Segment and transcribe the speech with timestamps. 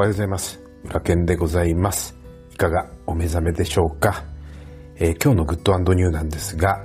[0.00, 0.62] おはようございます。
[0.84, 2.16] 裏剣でございます。
[2.54, 4.24] いかがお目覚めでしょうか、
[4.96, 6.82] えー、今日のグッドニューなんですが、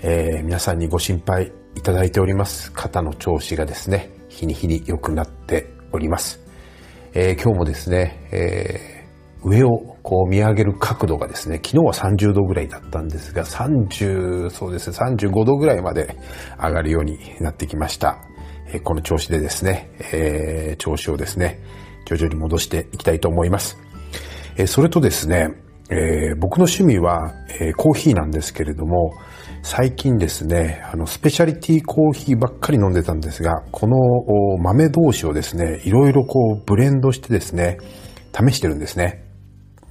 [0.00, 2.72] えー、皆さんにご心配いただいております。
[2.72, 6.40] 肩の調子がですね、日に日に良くなっております。
[7.12, 9.04] えー、今日もですね、え
[9.44, 16.16] 上をこう見上げる角度がですね、昨日は30度ぐらいだったんですが、30、そうですね、35度ぐらいまで
[16.58, 18.16] 上がるようになってきました。
[18.72, 21.60] えこの調子でですね、えー、調子をですね、
[22.06, 23.76] 徐々に戻していきたいと思います。
[24.56, 25.50] えそれとですね、
[25.90, 29.12] えー、僕の趣味は、えー、コーヒーなんですけれども、
[29.62, 37.78] 最近ですね、あの、スペシャリティコーヒーばっかり飲んでたんですが、この豆同士をですね、いろいろこうブレンドしてですね、
[38.32, 39.24] 試してるんですね。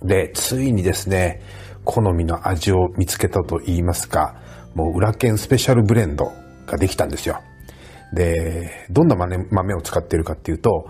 [0.01, 1.41] で、ついにですね、
[1.83, 4.35] 好みの味を見つけたと言いますか、
[4.73, 6.31] もう裏剣スペシャルブレンド
[6.65, 7.39] ができたんですよ。
[8.13, 10.89] で、どんな豆を使っているかっていうと、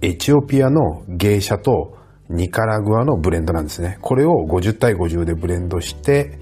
[0.00, 1.96] エチオピアの芸者と
[2.28, 3.98] ニカラグアのブレンドなんですね。
[4.00, 6.38] これを50対50でブレンドして、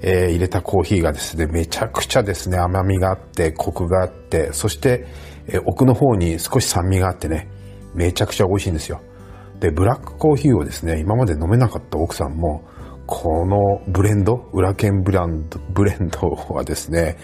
[0.00, 5.06] えー、入れたコーヒーがですね、めちゃくちゃですね、甘みがあって、コクがあって、そして、
[5.46, 7.48] えー、奥の方に少し酸味があってね、
[7.94, 9.02] めちゃくちゃ美味しいんですよ。
[9.60, 12.64] で、ブラックコーヒーをですね、今まで飲めなかった奥さんも、
[13.06, 17.18] このブレンド、裏剣ブランド、ブレンドはですね、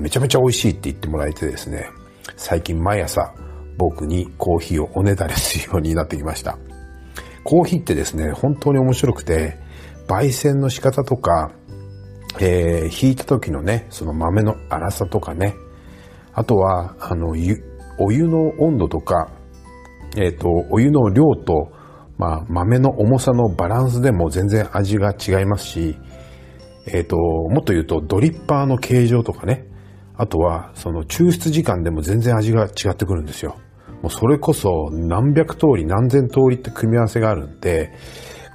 [0.00, 1.86] めちゃめちゃ美味しいって言ってもらえてですね、
[2.36, 3.32] 最近毎朝
[3.80, 6.58] 僕にコーヒーをおねだりするようになってきました。
[7.44, 9.58] コーヒーってですね、本当に面白くて、
[10.06, 11.52] 焙煎の仕方とか、
[12.40, 15.54] えー、引いた時のね、その豆の粗さとかね、
[16.34, 17.30] あとは、あの、
[17.98, 19.32] お湯の温度とか、
[20.16, 21.72] えっ、ー、と、お湯の量と、
[22.18, 25.96] まあ、豆の重さのバランスでも全然味が違いますし、
[26.86, 29.64] えっ、ー、と、もっと言うとドリッパーの形状とかね、
[30.16, 33.56] あとはその抽出時間でも全然味が違ってくるんですよ。
[34.02, 37.92] もうそれこそ何百通り何千通りって組み合わせがあるんで、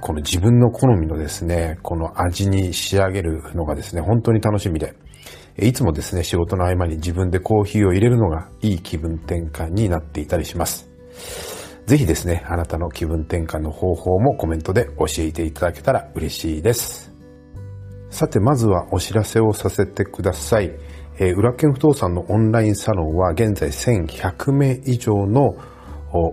[0.00, 4.94] この自分の好みのですね、この味に仕上げるのがですね、本当に楽しみで、
[5.58, 10.88] いつもですね、仕事の合間に自分でコーヒーを入れるのがいい気分転換になっていたりします。
[11.86, 17.12] ぜひですね、あなたの気分転換の方法もコメントで教えていただけたら嬉しいです。
[18.10, 20.72] さて、まずはお知らせをさせてください。
[21.18, 25.56] えー、裏剣不動産のオンラインサロンは現在1100名以上の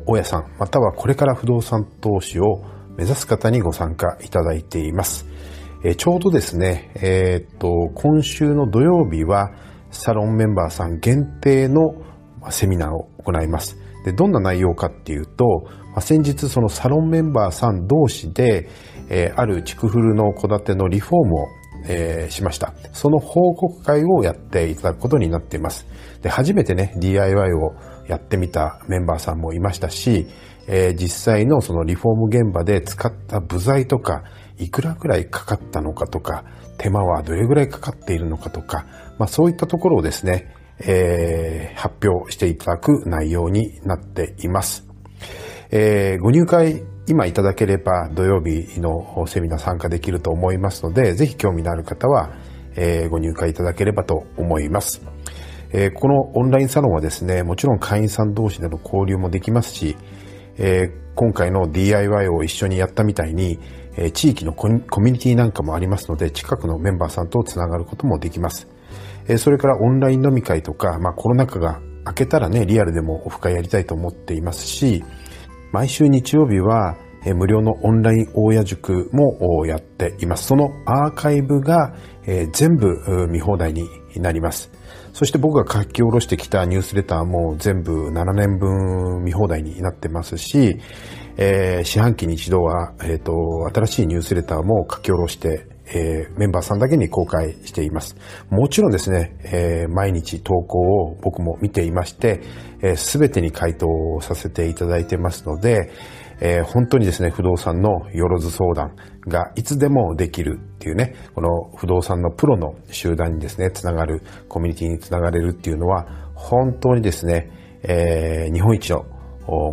[0.05, 2.63] 大家さん、またはこれから不動産投資を
[2.97, 5.25] 目指す方にご参加いただいています。
[5.83, 9.51] えー、ちょうどですね、えー、っと、今週の土曜日は
[9.91, 11.95] サロンメンバーさん限定の
[12.49, 13.77] セミナーを行います。
[14.05, 18.69] で、どんな内容かっていうと、まあ、先日そのサロンメンバーさん同士で、
[19.09, 21.47] えー、ある築古の戸建てのリフォームを
[21.85, 22.73] えー、しました。
[22.93, 25.85] その報告会をやっていただくことになっています。
[26.21, 27.75] で、初めてね、DIY を
[28.07, 30.27] やってみたメンバーさんもいましたし、
[30.67, 34.23] えー、実際のそのリフォーム現場で使った部材とか、
[34.57, 36.45] いくらくらいかかったのかとか、
[36.77, 38.85] 手間はどれぐらいかかっているのかとか、
[39.17, 44.85] まあそういったところをですね、えー、発表していただく内容になっています。
[45.71, 52.31] えー、ご入会今いただければ土曜日のセミナー参加できると思いますので、ぜひ興味のある方は、
[52.75, 55.01] えー、ご入会いただければと思います。
[55.71, 59.97] えー、このオンラインサロンはですね、もちろん会員さん同士での交流もできますし、
[60.57, 63.59] えー、今回の DIY を一緒にやったみたいに、
[63.95, 68.67] え地域のコミュニティなんかもありますので、近くのメンバーさんとつながることもできます。
[69.27, 75.03] えそれからオンライン飲み会とか、まあコロナ禍が明けたらね、リアルでもオフ会やりたいと思っていますし、
[75.73, 76.95] 毎週日曜日は
[77.35, 80.45] 無料のオンライン大家塾もやっています。
[80.45, 81.95] そのアーカイブが
[82.51, 84.69] 全部見放題になります。
[85.13, 90.77] そして僕が書き下ろしてきたニュースレターも全部7年分見放題になってますし、
[91.37, 93.33] えー、四半期に一度は、えっ、ー、と、
[93.73, 98.15] 新しいニュースレターも書き下ろしてえー、メンバーさんだけに公開しています。
[98.49, 102.41] もちろんですね、えー、毎日投稿を僕も見ていまして、
[102.95, 105.91] す、え、べ、てに回答をさせていただいてますので、
[106.39, 108.95] えー、本当にですね、不動産のよろず相談
[109.27, 116.05] がいつでもできるっていうね、この不動産のプロの集団にですね、つながる、コミュニティにつながれるっていうのは、
[116.35, 117.49] 本当にですね、
[117.83, 119.05] えー、日本一の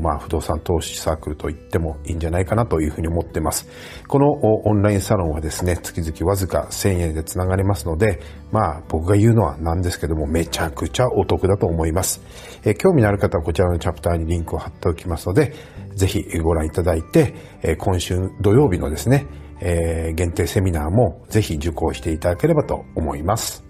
[0.03, 3.69] まあ、不動産投資サークルと言ってもいいんじゃないかなというふうに思っています。
[4.09, 8.21] このオンラインサロンはですね、月々わずか1000円で繋がれますので、
[8.51, 12.21] まあ、僕が言うのはなんですけども、めちゃくちゃお得だと思います。
[12.65, 15.55] え興味のある方はこちらのチャプターにリンクを貼っておきますので、
[15.95, 19.27] ぜひご覧いただいて、え今週土曜日のですね、
[19.61, 23.65] え限定セミナーもぜひ受講していただければと思います。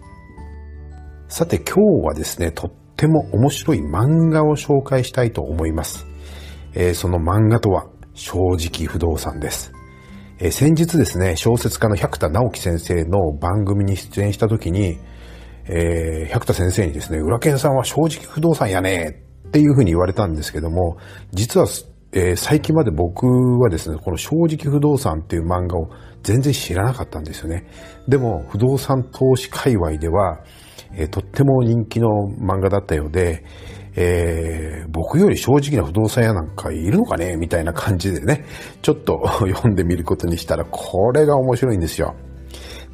[1.29, 6.07] さて今日はですね、とっても面白い漫画を紹介したいと思います。
[6.75, 9.73] えー、その漫画とは、正直不動産です。
[10.39, 14.99] えー、先日ですね、小説家の百田直樹先生の番組に出演した時に、
[15.65, 20.99] えー、百田先生にですね、裏剣さんは正直不動産やねっていうふうに言われたんですけども、
[21.33, 21.67] 実は、
[22.13, 25.91] えー、最近まで僕はですね、この正直不動産っていう漫画を
[26.23, 27.67] 全然知らなかったんですよね。
[28.09, 30.41] でも、不動産投資界隈では、
[30.93, 32.09] えー、とっても人気の
[32.41, 33.45] 漫画だったようで、
[33.97, 37.37] えー、僕より正直な不動産屋なんかいるのかね？
[37.37, 38.45] みたいな感じでね、
[38.83, 42.15] ちょっと 読んでみることにしたら、これが面白いんですよ。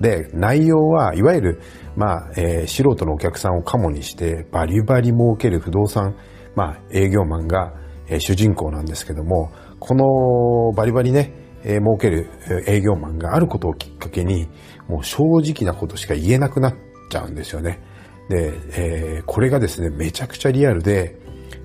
[0.00, 1.60] で、内容はいわゆる、
[1.96, 6.14] まあ、えー、素人のお客さんをカモにして、バリバリ儲ける不動産、
[6.54, 7.72] まあ、営業マンが、
[8.08, 11.32] え、主人公なんですけども、このバリバリね、
[11.64, 12.28] え、儲ける
[12.66, 14.48] 営業マンがあることをきっかけに、
[14.88, 16.74] もう正直なことしか言えなくなっ
[17.10, 17.80] ちゃうんですよね。
[18.28, 21.18] で、えー、これがですね、めちゃくちゃリアルで、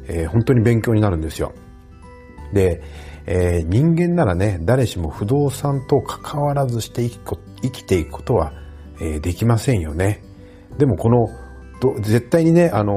[0.07, 1.53] えー、本当に勉強になるんですよ。
[2.53, 2.81] で、
[3.25, 8.53] えー、人間ならね、誰しも不動産と関わらずして生きていくことは、
[8.99, 10.23] え、できませんよね。
[10.77, 11.27] でもこの、
[12.01, 12.93] 絶対にね、あの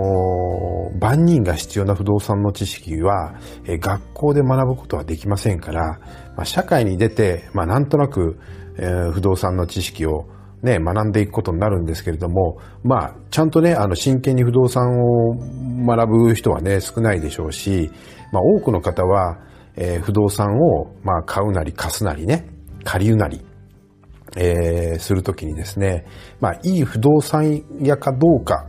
[0.94, 3.34] ー、万人が必要な不動産の知識は、
[3.66, 5.98] え、学校で学ぶことはできませんから、
[6.36, 8.38] まあ、社会に出て、まあ、なんとなく、
[8.76, 10.26] えー、不動産の知識を
[10.62, 15.34] ね、学んでいくことになるんですけれども、まあ、ちゃんとね、あの、真剣に不動産を
[15.86, 17.90] 学ぶ人はね、少ないでしょうし、
[18.32, 19.38] まあ、多くの方は、
[19.76, 22.46] えー、不動産を、まあ、買うなり貸すなりね、
[22.84, 23.44] 借りるなり、
[24.36, 26.06] えー、するときにですね、
[26.40, 28.66] まあ、いい不動産屋かどうか、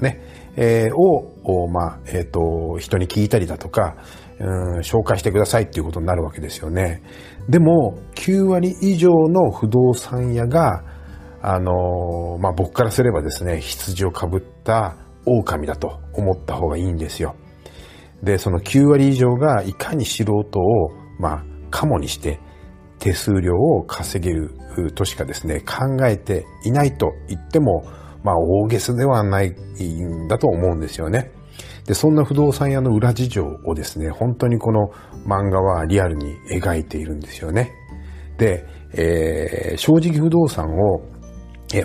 [0.00, 0.20] ね、
[0.56, 3.96] えー、を、まあ、えっ、ー、と、人に聞いたりだとか、
[4.38, 7.02] うん、紹介してくださいっていうことになるわけですよね。
[7.48, 10.82] でも、9割以上の不動産屋が、
[11.42, 14.96] あの、まあ、僕からすればですね、羊をかぶった
[15.26, 17.36] 狼だと思った方がいいんですよ。
[18.22, 22.40] で、その9割以上がいかに素人を、まあ、カモにして
[22.98, 24.50] 手数料を稼げる
[24.94, 27.84] としかですね、考えていないと言っても、
[28.24, 31.30] まあ、大げさではないんだと思うんですよね。
[31.86, 34.88] で、そんな不動産屋の裏事情をですね、本当にこの
[35.26, 37.70] 漫画はリアルに描いているんですよね。
[38.38, 41.02] で、えー、正直不動産を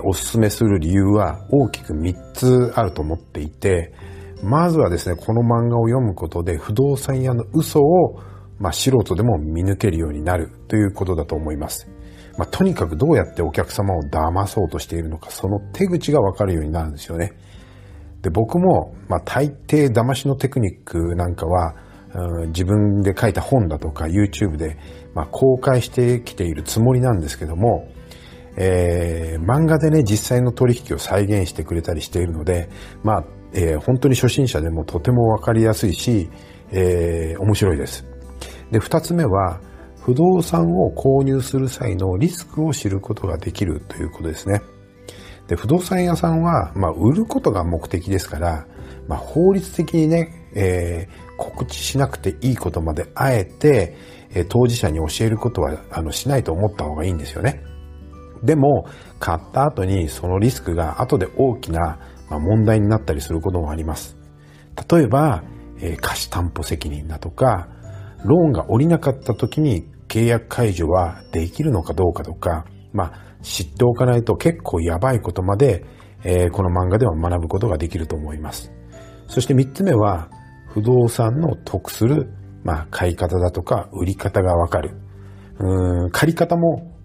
[0.03, 3.93] おすすめする理由は大きく3つあると思っていて、
[4.41, 8.21] まずはですね、この漫画を読むことで不動産屋の嘘を、
[8.59, 11.89] まあ、素人でも見抜けるようになるということだと思います。
[12.39, 17.33] まあ、とにかくどうやってお客様を騙そうとしているのか、その手口がわかるようになるんですよね。
[18.21, 21.75] で、僕も、まあ、大抵騙しのテクニックなんかは、
[22.15, 24.77] うん、自分で書いた本だとか YouTube で、
[25.13, 27.89] まあ、公開してきているつもりなんですけども、
[28.55, 32.69] えー、漫画でね、実際の取引を再現してくれたりしているので、
[33.03, 36.29] まあ、えー、本当に初心者でもとてもわかりやすいし、
[36.71, 38.05] えー、面白いです。
[38.71, 39.59] で、二つ目は、
[40.09, 44.63] 不動産を購入する際のリスクを知ることができるということですね。
[45.47, 48.65] で、不動産屋さんは、まあ、売ることが目的ですから、
[49.07, 53.95] まあ、法律的にね、えー、告知しなくていいことまであえて、
[54.31, 57.61] えー、当事者に教えることは、あの、しないと思った方がいいんですよね。
[58.43, 58.87] でも、
[59.19, 61.99] 買った後にそのリスクが後で大きな
[62.31, 64.17] ま問題になったりすることもあります。
[64.89, 65.43] 例えば、
[65.79, 67.67] えー、貸担保責任だとか、
[68.25, 75.85] ローンが下りなかった時に契約解除はできるのかどうかとか、まあ、知っておかないと結構やばいことまで、
[76.25, 78.73] えー、この漫画では学ぶことができると思います。
[79.27, 80.29] そして三つ目は、
[80.67, 82.29] 不動産の得する、
[82.63, 84.91] まあ、買い方だとか売り方がわかる。
[85.59, 86.99] うん、借り方も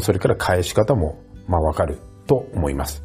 [0.00, 3.02] それから返し方も、まあわかると思います。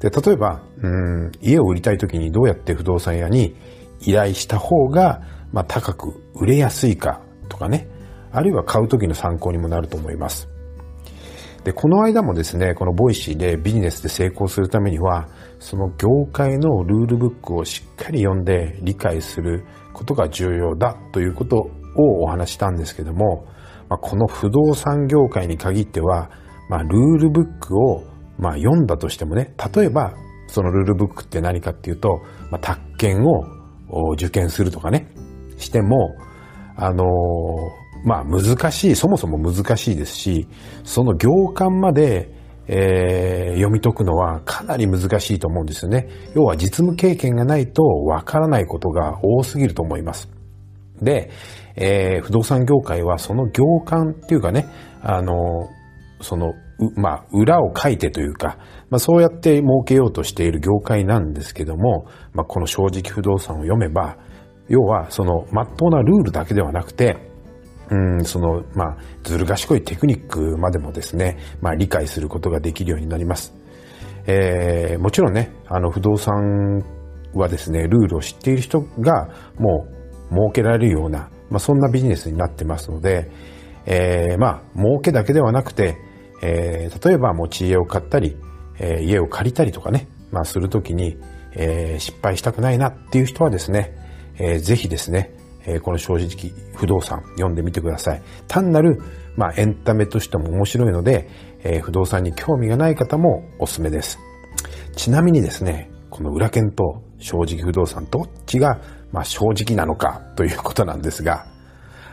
[0.00, 3.56] で、例えば、うん、家を売りたい時にどうやって不動産屋に
[4.00, 5.22] 依頼した方が、
[5.52, 7.88] まあ高く売れやすいかとかね、
[8.32, 10.48] あるいは買う時の参考にもなると思います。
[11.64, 23.46] で、この間もですね、この Voicy でビジネスで成功するためには、その業界のルールブックをしっかり読んで理解することが重要だということをお話したんですけども、
[23.90, 26.30] まあ、この不動産業界に限っては、
[26.70, 28.04] まあ、ルールブックを、
[28.38, 30.14] まあ、読んだとしてもね、例えば、
[30.46, 33.44] そのルールブックって何かっていうと、まあ、宅建を
[34.14, 35.12] 受験するとかね、
[35.58, 36.16] しても、
[36.76, 37.06] あのー、
[38.04, 40.48] まあ、難しい、そもそも難しいですし、
[40.84, 42.30] その行間まで、
[42.66, 46.08] えー、読み解くのはかなり難しいと思うんですよね。
[46.34, 50.28] 要は実務経験がないとわからないことが多すぎると思います。
[51.02, 51.30] で、
[51.74, 54.66] えー、不動産業界はその業間っていうかね、
[55.02, 55.68] あの、
[56.20, 56.54] その、
[56.96, 64.16] まあ、裏を書いてというか、まあ、そうやって儲けようとしている業界なんですけども、まあ、この正直不動産を読めば、
[64.68, 67.29] 要は、その、まっとうなルールだけではなくて、
[67.90, 73.52] うん、その、まあ、ずる賢いテクニックまでもですね、まあ、理解することができるようになります。
[74.26, 76.84] えー、もちろんね、あの、不動産
[77.34, 79.28] はですね、ルールを知っている人が、
[79.58, 79.86] も
[80.30, 83.28] う、儲けられるような、まあ、そんなビジネスになってますので、
[83.86, 85.96] えー、まあ、儲けだけではなくて、
[86.42, 88.36] えー、例えば持ち家を買ったり、
[88.78, 91.18] えー、家を借りたりとかね、まあ、するときに、
[91.52, 93.96] えー、失敗したくないなっていう人はですね、
[94.38, 95.34] えー、ぜひですね、
[95.66, 98.22] えー、この正直不動産読んでみてください。
[98.48, 99.00] 単なる、
[99.36, 101.28] まあ、エンタメとしても面白いので、
[101.62, 104.18] えー、不動産に興味がない方もおすすめです。
[104.96, 108.80] ちなみにですね、この裏剣と正直不動産どっちが、
[109.12, 111.46] まあ、正直なのかということなんですが、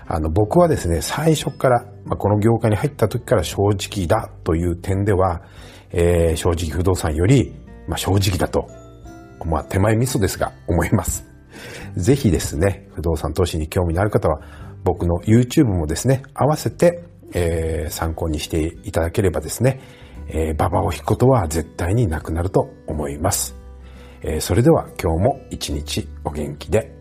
[0.07, 5.41] あの、僕はですね、最初から、まあ、この業界に入った時から正直だという点では、
[5.91, 7.53] えー、正直不動産より、
[7.87, 8.69] まあ、正直だと、
[9.45, 11.25] まあ、手前味噌ですが、思います。
[11.95, 14.41] ぜひですね、不動産投資に興味のある方は、
[14.83, 19.79] 僕の YouTube もですね、合わせて、えー、参考にしていただければですね、
[20.29, 23.55] えー、馬場を引くことは絶対になくなると思います。
[24.21, 26.96] えー、それでは今日も一日お元気で